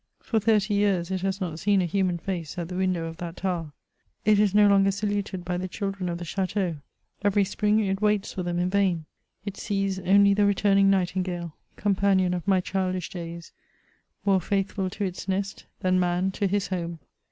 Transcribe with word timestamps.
For 0.23 0.39
thirty 0.39 0.73
years 0.73 1.11
it 1.11 1.21
has 1.21 1.39
not 1.39 1.59
seen 1.59 1.79
a 1.79 1.85
human 1.85 2.17
face 2.17 2.57
at 2.57 2.69
the 2.69 2.75
window 2.75 3.05
of 3.05 3.17
that 3.17 3.37
tower. 3.37 3.71
It 4.25 4.39
is 4.39 4.55
no 4.55 4.67
longer 4.67 4.89
saluted 4.89 5.45
by 5.45 5.57
the 5.57 5.67
children 5.67 6.09
of 6.09 6.17
the 6.17 6.25
chateau; 6.25 6.77
every 7.23 7.43
spring 7.43 7.73
it 7.81 8.01
108 8.01 8.01
MEMOIRS 8.01 8.01
OF 8.01 8.01
waits 8.01 8.33
for 8.33 8.41
them 8.41 8.57
in 8.57 8.71
Tain: 8.71 9.05
it 9.45 9.57
sees 9.57 9.99
only 9.99 10.33
the 10.33 10.47
returning 10.47 10.89
nightingale, 10.89 11.55
companion 11.75 12.33
of 12.33 12.47
my 12.47 12.59
childish 12.59 13.11
days, 13.11 13.51
more 14.25 14.41
faithful 14.41 14.89
to 14.89 15.03
its 15.03 15.27
nest 15.27 15.67
than 15.81 15.99
man 15.99 16.31
to 16.31 16.47
his 16.47 16.69
home. 16.69 16.97